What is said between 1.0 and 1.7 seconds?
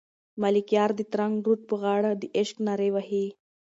ترنګ رود